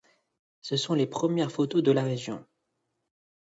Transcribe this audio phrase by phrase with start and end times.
[0.61, 2.43] Ce sont les premières photos de la région.